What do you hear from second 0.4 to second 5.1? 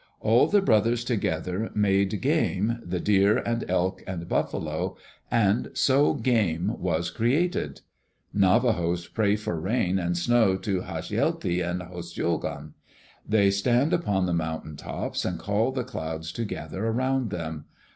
the brothers together made game, the deer and elk and buffalo,